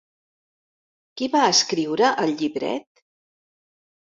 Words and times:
Qui 1.21 1.27
va 1.35 1.43
escriure 1.53 2.09
el 2.25 2.35
llibret? 2.41 3.05